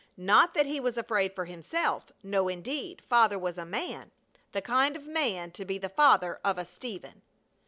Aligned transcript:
Not 0.17 0.55
that 0.55 0.65
he 0.65 0.79
was 0.79 0.97
afraid 0.97 1.35
for 1.35 1.45
himself, 1.45 2.11
no 2.23 2.47
indeed. 2.47 3.03
Father 3.07 3.37
was 3.37 3.59
a 3.59 3.67
man! 3.67 4.09
The 4.51 4.59
kind 4.59 4.95
of 4.95 5.05
a 5.05 5.09
man 5.11 5.51
to 5.51 5.63
be 5.63 5.77
the 5.77 5.89
father 5.89 6.39
of 6.43 6.57
a 6.57 6.65
Stephen! 6.65 7.21